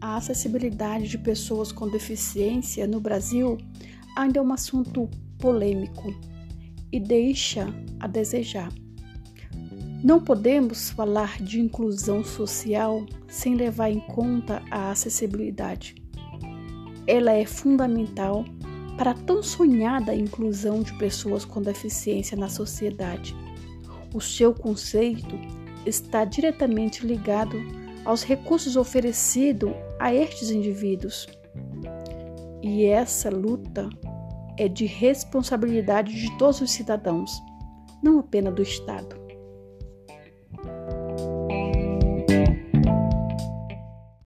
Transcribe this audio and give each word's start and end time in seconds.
acessibilidade 0.00 1.08
de 1.08 1.18
pessoas 1.18 1.70
com 1.72 1.88
deficiência 1.88 2.86
no 2.86 3.00
Brasil 3.00 3.58
ainda 4.16 4.38
é 4.38 4.42
um 4.42 4.52
assunto 4.52 5.08
polêmico 5.38 6.14
e 6.92 6.98
deixa 6.98 7.72
a 7.98 8.06
desejar. 8.06 8.70
Não 10.02 10.18
podemos 10.18 10.90
falar 10.90 11.42
de 11.42 11.60
inclusão 11.60 12.24
social 12.24 13.04
sem 13.28 13.54
levar 13.54 13.90
em 13.90 14.00
conta 14.00 14.62
a 14.70 14.90
acessibilidade. 14.90 15.94
Ela 17.06 17.32
é 17.32 17.44
fundamental 17.44 18.44
para 18.96 19.10
a 19.10 19.14
tão 19.14 19.42
sonhada 19.42 20.14
inclusão 20.14 20.82
de 20.82 20.96
pessoas 20.98 21.44
com 21.44 21.60
deficiência 21.60 22.36
na 22.36 22.48
sociedade. 22.48 23.36
O 24.14 24.20
seu 24.20 24.54
conceito 24.54 25.38
está 25.84 26.24
diretamente 26.24 27.06
ligado 27.06 27.56
aos 28.04 28.22
recursos 28.22 28.76
oferecidos 28.76 29.70
a 30.00 30.12
estes 30.14 30.50
indivíduos. 30.50 31.28
E 32.62 32.86
essa 32.86 33.28
luta 33.30 33.88
é 34.58 34.66
de 34.66 34.86
responsabilidade 34.86 36.12
de 36.12 36.36
todos 36.38 36.60
os 36.60 36.72
cidadãos, 36.72 37.30
não 38.02 38.18
apenas 38.18 38.54
do 38.54 38.62
Estado. 38.62 39.19